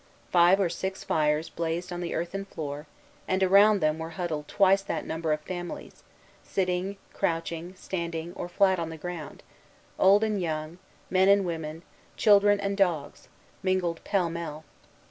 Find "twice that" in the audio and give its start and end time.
4.47-5.05